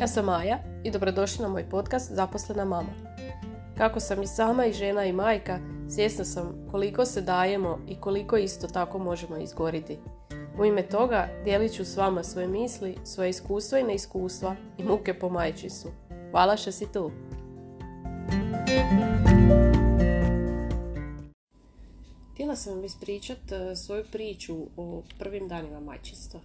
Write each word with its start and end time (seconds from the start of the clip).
Ja 0.00 0.08
sam 0.08 0.24
Maja 0.24 0.58
i 0.84 0.90
dobrodošli 0.90 1.42
na 1.42 1.48
moj 1.48 1.68
podcast 1.70 2.12
Zaposlena 2.12 2.64
mama. 2.64 2.88
Kako 3.78 4.00
sam 4.00 4.22
i 4.22 4.26
sama 4.26 4.66
i 4.66 4.72
žena 4.72 5.04
i 5.04 5.12
majka, 5.12 5.58
svjesna 5.88 6.24
sam 6.24 6.66
koliko 6.70 7.04
se 7.04 7.20
dajemo 7.20 7.78
i 7.88 8.00
koliko 8.00 8.36
isto 8.36 8.66
tako 8.66 8.98
možemo 8.98 9.36
izgoriti. 9.36 9.98
U 10.58 10.64
ime 10.64 10.82
toga 10.82 11.28
dijelit 11.44 11.72
ću 11.72 11.84
s 11.84 11.96
vama 11.96 12.24
svoje 12.24 12.48
misli, 12.48 12.96
svoje 13.04 13.30
iskustva 13.30 13.78
i 13.78 13.82
neiskustva 13.82 14.56
i 14.78 14.84
muke 14.84 15.18
po 15.18 15.28
majčinstvu. 15.28 15.90
Hvala 16.30 16.56
što 16.56 16.72
si 16.72 16.92
tu! 16.92 17.10
Htjela 22.32 22.56
sam 22.56 22.74
vam 22.74 22.84
ispričat 22.84 23.52
e, 23.52 23.76
svoju 23.76 24.04
priču 24.12 24.56
o 24.76 25.02
prvim 25.18 25.48
danima 25.48 25.80
majčinstva. 25.80 26.40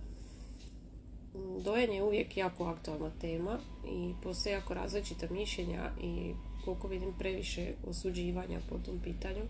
Dojenje 1.64 1.96
je 1.96 2.04
uvijek 2.04 2.38
jako 2.38 2.66
aktualna 2.66 3.12
tema 3.22 3.60
i 3.88 4.14
postoje 4.24 4.54
jako 4.54 4.74
različita 4.74 5.28
mišljenja 5.30 5.92
i 6.02 6.34
koliko 6.66 6.88
vidim 6.88 7.14
previše 7.20 7.74
osuđivanja 7.88 8.60
po 8.70 8.78
tom 8.78 9.00
pitanju. 9.04 9.42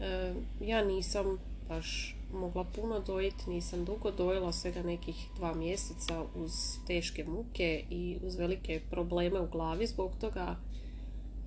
E, 0.00 0.34
ja 0.60 0.84
nisam 0.84 1.38
baš 1.68 2.16
mogla 2.32 2.64
puno 2.64 3.00
dojiti, 3.00 3.50
nisam 3.50 3.84
dugo 3.84 4.10
dojela, 4.10 4.52
svega 4.52 4.82
nekih 4.82 5.28
dva 5.36 5.54
mjeseca 5.54 6.22
uz 6.34 6.52
teške 6.86 7.24
muke 7.24 7.84
i 7.90 8.18
uz 8.22 8.36
velike 8.36 8.80
probleme 8.90 9.40
u 9.40 9.48
glavi 9.50 9.86
zbog 9.86 10.10
toga 10.20 10.56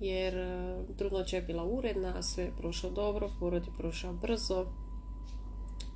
jer 0.00 0.36
e, 0.36 0.76
trudnoća 0.98 1.36
je 1.36 1.42
bila 1.42 1.64
uredna, 1.64 2.22
sve 2.22 2.44
je 2.44 2.56
prošlo 2.58 2.90
dobro, 2.90 3.30
porod 3.40 3.66
je 3.66 3.72
prošao 3.78 4.12
brzo. 4.12 4.66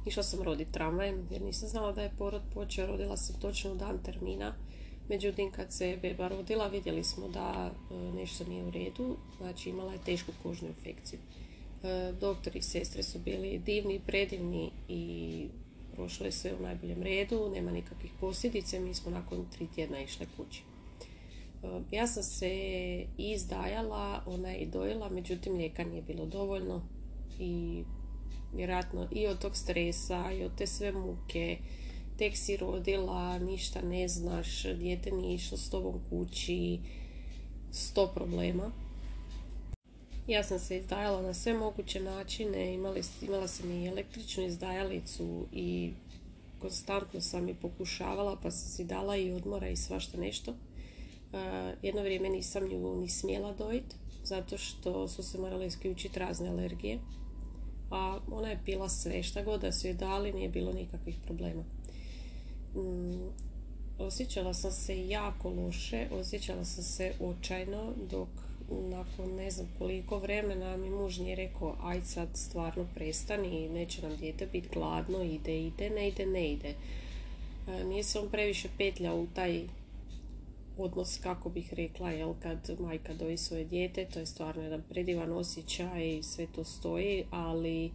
Išla 0.07 0.23
sam 0.23 0.43
roditi 0.43 0.73
tramvajem 0.73 1.29
jer 1.31 1.43
nisam 1.43 1.69
znala 1.69 1.93
da 1.93 2.03
je 2.03 2.15
porod 2.19 2.43
počeo, 2.55 2.87
rodila 2.87 3.17
sam 3.17 3.41
točno 3.41 3.73
u 3.73 3.75
dan 3.75 3.99
termina. 4.03 4.55
Međutim, 5.09 5.51
kad 5.51 5.73
se 5.73 5.99
beba 6.03 6.29
rodila, 6.29 6.67
vidjeli 6.67 7.05
smo 7.05 7.29
da 7.29 7.71
e, 7.71 7.95
nešto 7.95 8.45
nije 8.45 8.65
u 8.65 8.71
redu, 8.71 9.17
znači 9.39 9.71
imala 9.71 9.93
je 9.93 10.05
tešku 10.05 10.33
kožnu 10.43 10.69
infekciju. 10.69 11.19
E, 11.83 12.13
doktori 12.21 12.59
i 12.59 12.63
sestre 12.63 13.03
su 13.03 13.19
bili 13.19 13.59
divni, 13.59 14.01
predivni 14.07 14.71
i 14.89 15.47
prošlo 15.95 16.27
je 16.27 16.33
sve 16.33 16.55
u 16.55 16.63
najboljem 16.63 17.03
redu, 17.03 17.51
nema 17.55 17.71
nikakvih 17.71 18.11
posljedica, 18.21 18.81
mi 18.81 18.95
smo 18.95 19.11
nakon 19.11 19.47
tri 19.53 19.67
tjedna 19.75 20.01
išle 20.01 20.27
kući. 20.37 20.63
E, 21.63 21.97
ja 21.97 22.07
sam 22.07 22.23
se 22.23 22.51
izdajala, 23.19 24.23
ona 24.27 24.49
je 24.49 24.59
i 24.59 24.67
dojela, 24.67 25.09
međutim 25.09 25.57
lijeka 25.57 25.85
nije 25.85 26.03
bilo 26.03 26.27
dovoljno 26.27 26.83
i 27.39 27.83
vjerojatno 28.57 29.09
i 29.13 29.27
od 29.27 29.39
tog 29.39 29.57
stresa 29.57 30.33
i 30.33 30.45
od 30.45 30.55
te 30.59 30.67
sve 30.67 30.93
muke, 30.93 31.59
tek 32.19 32.37
si 32.37 32.57
rodila, 32.57 33.39
ništa 33.39 33.83
ne 33.83 34.09
znaš, 34.09 34.63
dijete 34.63 35.11
nije 35.11 35.35
išlo 35.35 35.59
s 35.59 35.71
tobom 35.71 36.01
kući, 36.11 36.79
sto 37.73 38.07
problema. 38.15 38.71
Ja 40.27 40.45
sam 40.45 40.59
se 40.59 40.79
izdajala 40.79 41.23
na 41.23 41.35
sve 41.35 41.55
moguće 41.55 42.01
načine, 42.01 42.75
imala, 42.75 42.97
imala 43.23 43.49
sam 43.49 43.71
i 43.71 43.87
električnu 43.87 44.45
izdajalicu 44.45 45.47
i 45.53 45.93
konstantno 46.59 47.21
sam 47.21 47.49
i 47.49 47.55
pokušavala 47.55 48.37
pa 48.43 48.51
sam 48.51 48.69
si 48.71 48.85
dala 48.85 49.17
i 49.17 49.33
odmora 49.33 49.69
i 49.69 49.77
svašta 49.77 50.19
nešto. 50.19 50.55
Jedno 51.83 52.03
vrijeme 52.03 52.29
nisam 52.29 52.69
nju 52.69 52.97
ni 53.01 53.09
smjela 53.09 53.53
dojiti, 53.53 53.97
zato 54.25 54.59
što 54.59 55.09
su 55.09 55.23
se 55.23 55.39
morale 55.39 55.67
isključiti 55.67 56.19
razne 56.19 56.49
alergije. 56.49 56.99
A 57.91 58.19
ona 58.31 58.49
je 58.49 58.61
pila 58.65 58.89
sve, 58.89 59.23
šta 59.23 59.43
god 59.43 59.61
da 59.61 59.73
su 59.73 59.87
je 59.87 59.95
dali, 59.95 60.33
nije 60.33 60.49
bilo 60.49 60.73
nikakvih 60.73 61.17
problema. 61.25 61.65
Mm, 62.75 63.29
osjećala 63.99 64.55
sam 64.55 64.73
se 64.73 65.09
jako 65.09 65.49
loše, 65.51 66.09
osjećala 66.13 66.65
sam 66.65 66.85
se 66.85 67.13
očajno, 67.21 67.93
dok 68.11 68.29
nakon 68.71 69.35
ne 69.35 69.51
znam 69.51 69.69
koliko 69.79 70.19
vremena 70.19 70.77
mi 70.77 70.91
muž 70.91 71.19
nije 71.19 71.37
rekao 71.37 71.77
aj 71.83 72.03
sad 72.03 72.29
stvarno 72.35 72.87
prestani, 72.95 73.69
neće 73.69 74.03
nam 74.03 74.17
dijete 74.17 74.47
biti 74.47 74.69
gladno, 74.73 75.23
ide, 75.23 75.61
ide, 75.61 75.91
ne 75.91 76.09
ide, 76.09 76.27
ne 76.27 76.53
ide. 76.53 76.75
Nije 77.85 78.03
se 78.05 78.19
on 78.19 78.29
previše 78.31 78.69
petlja 78.79 79.15
u 79.15 79.27
taj 79.35 79.63
odnos, 80.79 81.19
kako 81.23 81.49
bih 81.49 81.75
rekla, 81.75 82.11
jel, 82.11 82.35
kad 82.43 82.81
majka 82.81 83.15
doji 83.15 83.37
svoje 83.37 83.65
dijete, 83.65 84.05
to 84.05 84.19
je 84.19 84.27
stvarno 84.27 84.63
jedan 84.63 84.83
predivan 84.89 85.33
osjećaj 85.33 86.17
i 86.17 86.23
sve 86.23 86.47
to 86.55 86.65
stoji, 86.65 87.25
ali 87.31 87.91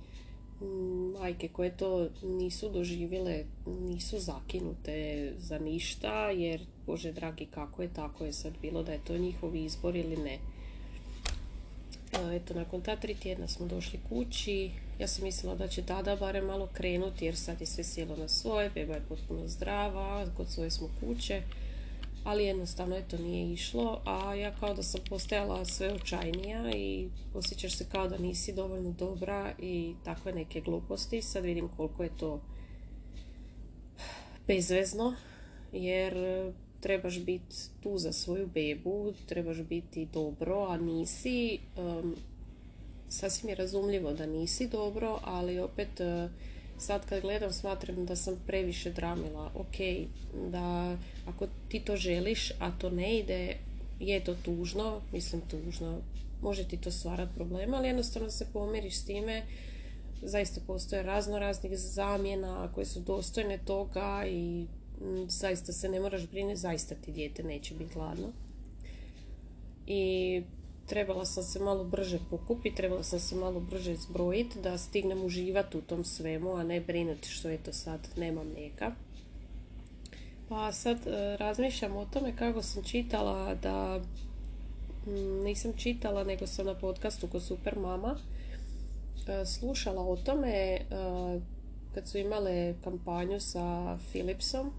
mm, 0.61 1.11
majke 1.19 1.47
koje 1.47 1.77
to 1.77 2.09
nisu 2.23 2.69
doživjele, 2.69 3.45
nisu 3.65 4.19
zakinute 4.19 5.31
za 5.37 5.59
ništa, 5.59 6.29
jer, 6.29 6.61
Bože 6.85 7.11
dragi, 7.11 7.45
kako 7.45 7.81
je, 7.81 7.93
tako 7.93 8.25
je 8.25 8.33
sad 8.33 8.53
bilo 8.61 8.83
da 8.83 8.91
je 8.91 9.03
to 9.07 9.17
njihov 9.17 9.55
izbor 9.55 9.95
ili 9.95 10.17
ne. 10.17 10.39
Eto, 12.35 12.53
nakon 12.53 12.81
ta 12.81 12.95
tri 12.95 13.15
tjedna 13.15 13.47
smo 13.47 13.65
došli 13.65 13.99
kući, 14.09 14.71
ja 14.99 15.07
sam 15.07 15.23
mislila 15.23 15.55
da 15.55 15.67
će 15.67 15.81
tada 15.81 16.15
barem 16.15 16.45
malo 16.45 16.69
krenuti, 16.73 17.25
jer 17.25 17.35
sad 17.35 17.61
je 17.61 17.67
sve 17.67 17.83
sjelo 17.83 18.15
na 18.15 18.27
svoje, 18.27 18.69
beba 18.69 18.93
je 18.93 19.05
potpuno 19.09 19.47
zdrava, 19.47 20.25
kod 20.37 20.49
svoje 20.49 20.71
smo 20.71 20.89
kuće 20.99 21.41
ali 22.23 22.43
jednostavno 22.43 22.95
je 22.95 23.07
to 23.07 23.17
nije 23.17 23.53
išlo, 23.53 24.01
a 24.05 24.35
ja 24.35 24.55
kao 24.55 24.73
da 24.73 24.83
sam 24.83 25.01
postajala 25.09 25.65
sve 25.65 25.93
očajnija 25.93 26.71
i 26.75 27.09
osjećaš 27.33 27.77
se 27.77 27.85
kao 27.91 28.07
da 28.07 28.17
nisi 28.17 28.53
dovoljno 28.53 28.91
dobra 28.91 29.53
i 29.59 29.93
takve 30.03 30.33
neke 30.33 30.61
gluposti. 30.61 31.21
Sad 31.21 31.43
vidim 31.43 31.69
koliko 31.77 32.03
je 32.03 32.17
to 32.17 32.41
bezvezno, 34.47 35.15
jer 35.73 36.13
trebaš 36.79 37.19
biti 37.19 37.55
tu 37.83 37.97
za 37.97 38.11
svoju 38.11 38.47
bebu, 38.47 39.13
trebaš 39.25 39.57
biti 39.57 40.05
dobro, 40.05 40.65
a 40.69 40.77
nisi. 40.77 41.59
sasvim 43.09 43.49
je 43.49 43.55
razumljivo 43.55 44.13
da 44.13 44.25
nisi 44.25 44.67
dobro, 44.67 45.19
ali 45.23 45.59
opet 45.59 46.01
sad 46.79 47.05
kad 47.05 47.21
gledam 47.21 47.53
smatram 47.53 48.05
da 48.05 48.15
sam 48.15 48.41
previše 48.47 48.91
dramila. 48.91 49.51
Ok, 49.55 49.75
da 50.51 50.97
ako 51.27 51.47
ti 51.67 51.79
to 51.79 51.95
želiš, 51.95 52.51
a 52.59 52.71
to 52.71 52.89
ne 52.89 53.19
ide, 53.19 53.57
je 53.99 54.23
to 54.23 54.35
tužno, 54.45 55.01
mislim 55.13 55.41
tužno, 55.41 55.97
može 56.41 56.67
ti 56.67 56.77
to 56.77 56.91
stvarati 56.91 57.35
problema, 57.35 57.77
ali 57.77 57.87
jednostavno 57.87 58.29
se 58.29 58.47
pomiriš 58.53 58.95
s 58.95 59.05
time. 59.05 59.43
Zaista 60.21 60.61
postoje 60.67 61.03
razno 61.03 61.39
raznih 61.39 61.77
zamjena 61.77 62.71
koje 62.75 62.85
su 62.85 62.99
dostojne 62.99 63.57
toga 63.65 64.23
i 64.27 64.65
zaista 65.27 65.73
se 65.73 65.89
ne 65.89 65.99
moraš 65.99 66.27
brini, 66.27 66.55
zaista 66.55 66.95
ti 66.95 67.11
dijete 67.11 67.43
neće 67.43 67.73
biti 67.75 67.93
gladno. 67.93 68.27
I 69.87 70.43
trebala 70.89 71.25
sam 71.25 71.43
se 71.43 71.59
malo 71.59 71.83
brže 71.83 72.19
pokupiti, 72.29 72.75
trebala 72.75 73.03
sam 73.03 73.19
se 73.19 73.35
malo 73.35 73.59
brže 73.59 73.95
zbrojiti 73.95 74.59
da 74.61 74.77
stignem 74.77 75.25
uživati 75.25 75.77
u 75.77 75.81
tom 75.81 76.03
svemu, 76.03 76.55
a 76.55 76.63
ne 76.63 76.81
brinuti 76.81 77.29
što 77.29 77.49
je 77.49 77.57
to 77.57 77.73
sad 77.73 77.99
nema 78.17 78.43
mlijeka. 78.43 78.91
Pa 80.49 80.71
sad 80.71 80.97
e, 81.07 81.37
razmišljam 81.37 81.97
o 81.97 82.05
tome 82.05 82.35
kako 82.35 82.61
sam 82.61 82.83
čitala 82.83 83.55
da 83.55 83.99
nisam 85.43 85.73
čitala 85.77 86.23
nego 86.23 86.47
sam 86.47 86.65
na 86.65 86.73
podcastu 86.75 87.27
kod 87.27 87.43
Super 87.43 87.79
Mama 87.79 88.15
e, 89.27 89.45
slušala 89.45 90.01
o 90.01 90.17
tome 90.17 90.49
e, 90.49 90.79
kad 91.93 92.07
su 92.07 92.17
imale 92.17 92.73
kampanju 92.83 93.39
sa 93.39 93.97
Philipsom 94.11 94.71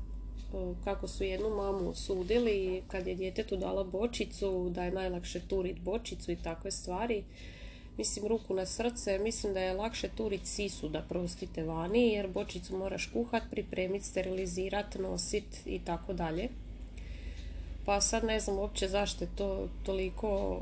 kako 0.85 1.09
su 1.09 1.25
jednu 1.25 1.49
mamu 1.49 1.95
sudili 1.95 2.83
kad 2.89 3.07
je 3.07 3.15
djetetu 3.15 3.57
dala 3.57 3.85
bočicu, 3.85 4.71
da 4.71 4.85
je 4.85 4.93
najlakše 4.93 5.41
turit 5.41 5.81
bočicu 5.81 6.33
i 6.33 6.37
takve 6.37 6.71
stvari. 6.71 7.25
Mislim, 7.99 8.27
ruku 8.27 8.55
na 8.55 8.67
srce, 8.67 9.19
mislim 9.19 9.55
da 9.55 9.61
je 9.61 9.75
lakše 9.75 10.09
turit 10.17 10.47
sisu 10.47 10.89
da 10.89 11.03
prostite 11.03 11.63
vani, 11.63 12.09
jer 12.09 12.29
bočicu 12.29 12.77
moraš 12.77 13.07
kuhat, 13.13 13.43
pripremiti, 13.51 14.05
sterilizirat, 14.05 14.95
nosit 14.95 15.67
i 15.67 15.79
tako 15.85 16.13
dalje. 16.13 16.49
Pa 17.87 18.01
sad 18.01 18.25
ne 18.25 18.41
znam 18.41 18.59
uopće 18.59 18.89
zašto 18.89 19.25
je 19.25 19.31
to 19.37 19.69
toliko 19.85 20.61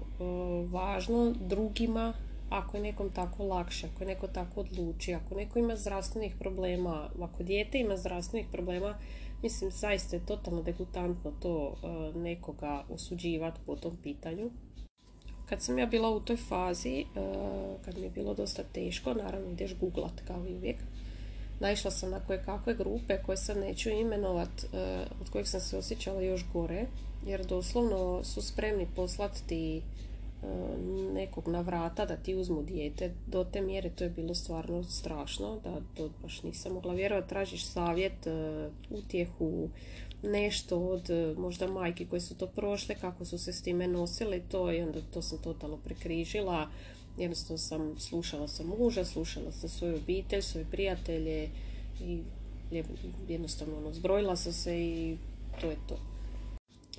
važno 0.71 1.35
drugima, 1.41 2.13
ako 2.51 2.77
je 2.77 2.83
nekom 2.83 3.11
tako 3.11 3.45
lakše, 3.45 3.87
ako 3.87 4.03
je 4.03 4.09
neko 4.09 4.27
tako 4.27 4.61
odluči, 4.61 5.15
ako 5.15 5.35
neko 5.35 5.59
ima 5.59 5.77
zdravstvenih 5.77 6.35
problema, 6.39 7.11
ako 7.21 7.43
dijete 7.43 7.79
ima 7.79 7.97
zdravstvenih 7.97 8.47
problema, 8.53 8.95
Mislim, 9.43 9.71
zaista 9.71 10.17
je 10.17 10.27
totalno 10.27 10.63
degutantno 10.63 11.33
to 11.41 11.75
e, 11.83 12.19
nekoga 12.19 12.85
osuđivati 12.91 13.61
po 13.67 13.77
tom 13.77 13.97
pitanju. 14.03 14.51
Kad 15.47 15.63
sam 15.63 15.79
ja 15.79 15.87
bila 15.87 16.11
u 16.11 16.21
toj 16.21 16.37
fazi, 16.37 17.05
uh, 17.05 17.85
kad 17.85 17.99
mi 17.99 18.03
je 18.03 18.11
bilo 18.11 18.35
dosta 18.35 18.63
teško, 18.73 19.15
naravno 19.15 19.51
ideš 19.51 19.77
googlat 19.77 20.21
kao 20.27 20.47
i 20.49 20.55
uvijek, 20.55 20.77
naišla 21.61 21.91
sam 21.91 22.11
na 22.11 22.21
koje 22.21 22.45
kakve 22.45 22.75
grupe 22.75 23.23
koje 23.27 23.37
sad 23.37 23.57
neću 23.57 23.91
imenovat, 23.91 24.49
e, 24.65 25.05
od 25.21 25.31
kojih 25.31 25.49
sam 25.49 25.61
se 25.61 25.79
osjećala 25.79 26.23
još 26.23 26.45
gore, 26.53 26.87
jer 27.27 27.47
doslovno 27.47 28.25
su 28.25 28.43
spremni 28.43 28.87
poslati 28.97 29.47
ti 29.47 29.83
nekog 31.15 31.49
na 31.49 31.61
vrata 31.61 32.05
da 32.05 32.17
ti 32.17 32.35
uzmu 32.35 32.63
dijete. 32.63 33.15
Do 33.27 33.45
te 33.45 33.61
mjere 33.61 33.91
to 33.91 34.05
je 34.05 34.11
bilo 34.11 34.35
stvarno 34.35 34.85
strašno, 34.85 35.61
da 35.65 35.81
to 35.95 36.11
baš 36.23 36.43
nisam 36.43 36.73
mogla 36.73 36.95
vjerovati. 36.95 37.29
Tražiš 37.29 37.65
savjet, 37.65 38.27
e, 38.27 38.69
utjehu, 38.91 39.69
nešto 40.23 40.79
od 40.79 41.11
e, 41.11 41.35
možda 41.39 41.67
majki 41.67 42.07
koje 42.07 42.21
su 42.21 42.35
to 42.35 42.47
prošle, 42.47 42.95
kako 42.95 43.25
su 43.25 43.39
se 43.39 43.53
s 43.53 43.63
time 43.63 43.89
nosili, 43.89 44.43
to 44.49 44.73
i 44.73 44.81
onda 44.81 45.01
to 45.15 45.23
sam 45.23 45.39
totalno 45.39 45.77
prekrižila. 45.77 46.69
Jednostavno 47.19 47.59
sam 47.59 47.99
slušala 47.99 48.49
sam 48.49 48.67
muža, 48.67 49.05
slušala 49.05 49.53
sam 49.53 49.69
svoju 49.69 49.97
obitelj, 49.97 50.43
svoje 50.43 50.67
prijatelje 50.71 51.49
i 52.01 52.21
jednostavno 53.29 53.77
ono, 53.77 53.93
zbrojila 53.93 54.37
sam 54.37 54.53
se 54.53 54.81
i 54.81 55.17
to 55.61 55.71
je 55.71 55.77
to. 55.89 55.99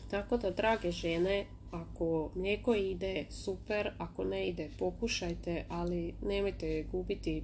Tako 0.09 0.37
da, 0.37 0.51
drage 0.51 0.91
žene, 0.91 1.45
ako 1.71 2.31
mlijeko 2.35 2.75
ide, 2.75 3.25
super, 3.29 3.91
ako 3.97 4.23
ne 4.23 4.47
ide, 4.47 4.69
pokušajte, 4.79 5.65
ali 5.69 6.13
nemojte 6.21 6.85
gubiti 6.91 7.43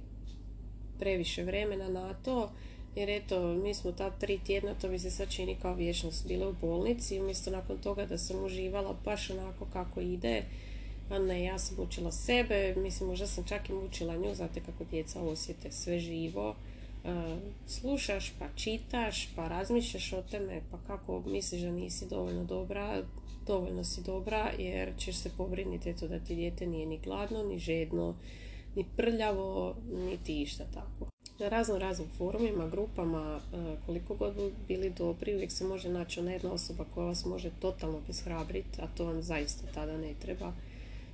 previše 0.98 1.44
vremena 1.44 1.88
na 1.88 2.14
to, 2.14 2.50
jer 2.96 3.10
eto, 3.10 3.54
mi 3.54 3.74
smo 3.74 3.92
ta 3.92 4.10
tri 4.10 4.38
tjedna, 4.38 4.74
to 4.74 4.88
mi 4.88 4.98
se 4.98 5.10
sad 5.10 5.30
čini 5.30 5.56
kao 5.62 5.74
vječnost, 5.74 6.28
bile 6.28 6.46
u 6.46 6.54
bolnici, 6.60 7.20
umjesto 7.20 7.50
nakon 7.50 7.78
toga 7.78 8.06
da 8.06 8.18
sam 8.18 8.44
uživala 8.44 8.96
baš 9.04 9.30
onako 9.30 9.66
kako 9.72 10.00
ide, 10.00 10.42
a 11.10 11.18
ne, 11.18 11.44
ja 11.44 11.58
sam 11.58 11.84
učila 11.84 12.12
sebe, 12.12 12.74
mislim, 12.76 13.08
možda 13.08 13.26
sam 13.26 13.44
čak 13.44 13.70
i 13.70 13.72
mučila 13.72 14.16
nju, 14.16 14.34
znate 14.34 14.60
kako 14.60 14.84
djeca 14.84 15.20
osjete 15.22 15.72
sve 15.72 15.98
živo, 15.98 16.56
slušaš, 17.66 18.32
pa 18.38 18.46
čitaš, 18.54 19.28
pa 19.36 19.48
razmišljaš 19.48 20.12
o 20.12 20.22
teme, 20.22 20.62
pa 20.70 20.78
kako 20.86 21.22
misliš 21.26 21.62
da 21.62 21.70
nisi 21.70 22.08
dovoljno 22.08 22.44
dobra, 22.44 23.02
dovoljno 23.46 23.84
si 23.84 24.02
dobra 24.02 24.50
jer 24.58 24.92
ćeš 24.98 25.16
se 25.16 25.30
pobriniti 25.36 25.90
eto 25.90 26.08
da 26.08 26.18
ti 26.18 26.34
dijete 26.34 26.66
nije 26.66 26.86
ni 26.86 26.98
gladno, 26.98 27.42
ni 27.42 27.58
žedno, 27.58 28.14
ni 28.76 28.84
prljavo, 28.96 29.76
niti 29.92 30.42
išta 30.42 30.64
tako. 30.74 31.10
Na 31.38 31.48
razno 31.48 31.78
raznim 31.78 32.08
forumima, 32.18 32.68
grupama, 32.68 33.40
e, 33.54 33.76
koliko 33.86 34.14
god 34.14 34.34
bili 34.68 34.90
dobri, 34.90 35.34
uvijek 35.34 35.52
se 35.52 35.64
može 35.64 35.88
naći 35.88 36.20
ona 36.20 36.32
jedna 36.32 36.52
osoba 36.52 36.84
koja 36.94 37.06
vas 37.06 37.24
može 37.24 37.50
totalno 37.60 38.00
beshrabriti, 38.06 38.80
a 38.82 38.86
to 38.96 39.04
vam 39.04 39.22
zaista 39.22 39.66
tada 39.74 39.96
ne 39.96 40.14
treba. 40.22 40.52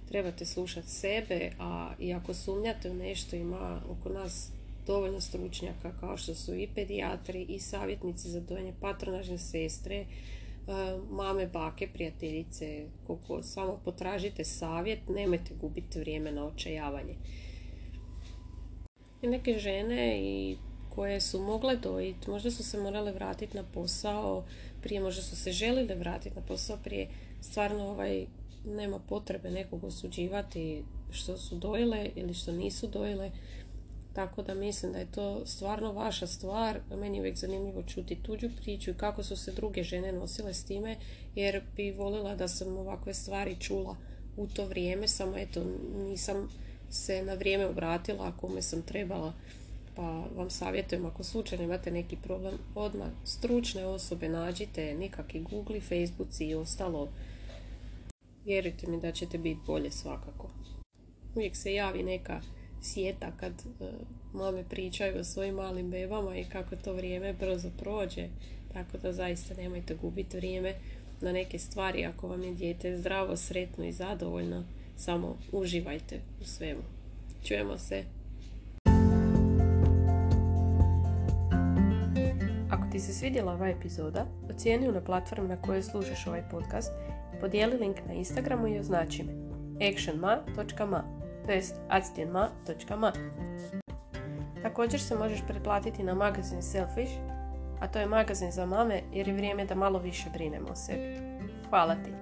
Trebate 0.08 0.44
slušati 0.44 0.90
sebe, 0.90 1.50
a 1.58 1.92
i 1.98 2.12
ako 2.12 2.34
sumnjate 2.34 2.90
u 2.90 2.94
nešto, 2.94 3.36
ima 3.36 3.82
oko 3.90 4.08
nas 4.08 4.50
dovoljno 4.86 5.20
stručnjaka 5.20 5.92
kao 6.00 6.16
što 6.16 6.34
su 6.34 6.54
i 6.54 6.68
pedijatri 6.74 7.42
i 7.42 7.58
savjetnici 7.58 8.30
za 8.30 8.40
dojenje, 8.40 8.72
patronažne 8.80 9.38
sestre, 9.38 10.06
mame, 11.10 11.46
bake, 11.46 11.88
prijateljice, 11.92 12.86
koliko 13.06 13.42
samo 13.42 13.80
potražite 13.84 14.44
savjet, 14.44 15.08
nemojte 15.08 15.54
gubiti 15.60 15.98
vrijeme 15.98 16.32
na 16.32 16.44
očajavanje. 16.44 17.14
I 19.22 19.26
neke 19.26 19.58
žene 19.58 20.20
i 20.22 20.56
koje 20.94 21.20
su 21.20 21.40
mogle 21.42 21.76
dojiti, 21.76 22.30
možda 22.30 22.50
su 22.50 22.62
se 22.64 22.80
morale 22.80 23.12
vratiti 23.12 23.56
na 23.56 23.64
posao 23.74 24.44
prije, 24.82 25.00
možda 25.00 25.22
su 25.22 25.36
se 25.36 25.52
želile 25.52 25.94
vratiti 25.94 26.36
na 26.36 26.42
posao 26.42 26.76
prije, 26.84 27.08
stvarno 27.40 27.84
ovaj, 27.84 28.26
nema 28.64 28.98
potrebe 28.98 29.50
nekog 29.50 29.84
osuđivati 29.84 30.84
što 31.10 31.36
su 31.36 31.56
dojile 31.56 32.10
ili 32.16 32.34
što 32.34 32.52
nisu 32.52 32.86
dojile. 32.86 33.30
Tako 34.12 34.42
da 34.42 34.54
mislim 34.54 34.92
da 34.92 34.98
je 34.98 35.12
to 35.12 35.46
stvarno 35.46 35.92
vaša 35.92 36.26
stvar. 36.26 36.80
Meni 36.96 37.16
je 37.16 37.20
uvijek 37.20 37.36
zanimljivo 37.36 37.82
čuti 37.82 38.22
tuđu 38.22 38.48
priču 38.62 38.90
i 38.90 38.94
kako 38.94 39.22
su 39.22 39.36
se 39.36 39.52
druge 39.52 39.82
žene 39.82 40.12
nosile 40.12 40.54
s 40.54 40.64
time, 40.64 40.96
jer 41.34 41.62
bi 41.76 41.90
volila 41.90 42.34
da 42.34 42.48
sam 42.48 42.76
ovakve 42.76 43.14
stvari 43.14 43.56
čula 43.60 43.96
u 44.36 44.46
to 44.46 44.66
vrijeme, 44.66 45.08
samo 45.08 45.36
eto 45.36 45.64
nisam 45.94 46.48
se 46.90 47.22
na 47.22 47.34
vrijeme 47.34 47.66
obratila 47.66 48.26
ako 48.26 48.48
me 48.48 48.62
sam 48.62 48.82
trebala. 48.82 49.32
Pa 49.96 50.24
vam 50.36 50.50
savjetujem 50.50 51.06
ako 51.06 51.24
slučajno 51.24 51.64
imate 51.64 51.90
neki 51.90 52.16
problem, 52.16 52.54
odmah 52.74 53.08
stručne 53.24 53.86
osobe 53.86 54.28
nađite, 54.28 54.94
nekakvi 54.94 55.40
Google, 55.40 55.80
Facebook 55.80 56.28
i 56.40 56.54
ostalo. 56.54 57.08
Vjerujte 58.44 58.86
mi 58.86 59.00
da 59.00 59.12
ćete 59.12 59.38
biti 59.38 59.60
bolje 59.66 59.90
svakako. 59.90 60.50
Uvijek 61.34 61.56
se 61.56 61.74
javi 61.74 62.02
neka 62.02 62.40
sjeta 62.82 63.32
kad 63.36 63.52
uh, 63.80 63.86
mame 64.32 64.64
pričaju 64.70 65.20
o 65.20 65.24
svojim 65.24 65.54
malim 65.54 65.90
bebama 65.90 66.36
i 66.36 66.44
kako 66.44 66.76
to 66.76 66.92
vrijeme 66.92 67.32
brzo 67.32 67.68
prođe. 67.78 68.28
Tako 68.72 68.98
da 68.98 69.12
zaista 69.12 69.54
nemojte 69.54 69.94
gubiti 69.94 70.36
vrijeme 70.36 70.74
na 71.20 71.32
neke 71.32 71.58
stvari 71.58 72.04
ako 72.04 72.28
vam 72.28 72.42
je 72.42 72.54
dijete 72.54 72.96
zdravo, 72.96 73.36
sretno 73.36 73.84
i 73.84 73.92
zadovoljno. 73.92 74.64
Samo 74.96 75.36
uživajte 75.52 76.20
u 76.40 76.44
svemu. 76.44 76.82
Čujemo 77.44 77.78
se. 77.78 78.04
Ako 82.70 82.90
ti 82.92 83.00
se 83.00 83.12
svidjela 83.12 83.52
ova 83.52 83.68
epizoda, 83.68 84.26
ocijeni 84.50 84.92
na 84.92 85.00
platformi 85.00 85.48
na 85.48 85.62
kojoj 85.62 85.82
slušaš 85.82 86.26
ovaj 86.26 86.42
podcast, 86.50 86.92
podijeli 87.40 87.78
link 87.78 87.96
na 88.06 88.12
Instagramu 88.12 88.68
i 88.68 88.78
označi 88.78 89.22
me 89.22 89.32
actionma.ma 89.88 91.21
to 91.46 91.52
jest 91.52 91.80
actjenma.ma. 91.88 93.12
Također 94.62 95.00
se 95.00 95.16
možeš 95.16 95.40
pretplatiti 95.48 96.02
na 96.02 96.14
magazin 96.14 96.62
Selfish, 96.62 97.12
a 97.80 97.88
to 97.88 97.98
je 97.98 98.06
magazin 98.06 98.52
za 98.52 98.66
mame 98.66 99.02
jer 99.12 99.28
je 99.28 99.34
vrijeme 99.34 99.64
da 99.64 99.74
malo 99.74 99.98
više 99.98 100.30
brinemo 100.32 100.68
o 100.68 100.74
sebi. 100.74 101.16
Hvala 101.68 101.94
ti! 101.94 102.21